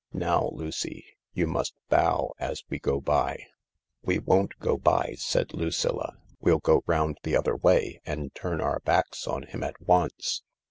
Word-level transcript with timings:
Now, 0.13 0.49
Lucy, 0.51 1.05
you 1.35 1.45
must 1.45 1.75
bow 1.87 2.31
as 2.39 2.63
we 2.71 2.79
go 2.79 2.99
by." 2.99 3.43
"We 4.01 4.17
won't 4.17 4.57
go 4.57 4.75
by," 4.75 5.13
said 5.19 5.53
Lucilla; 5.53 6.17
"we'll 6.39 6.57
go 6.57 6.81
round 6.87 7.19
the 7.21 7.35
other 7.35 7.55
way, 7.55 8.01
and 8.03 8.33
turn 8.33 8.61
our 8.61 8.79
backs 8.79 9.27
on 9.27 9.43
him 9.43 9.61
at 9.63 9.79
once." 9.79 10.41